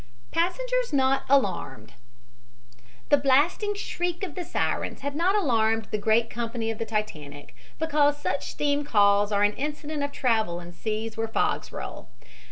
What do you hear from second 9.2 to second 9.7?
are an